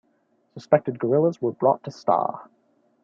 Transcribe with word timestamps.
Suspected 0.55 0.97
guerillas 0.97 1.43
were 1.43 1.51
brought 1.51 1.83
to 1.83 1.91
Sta. 1.91 2.47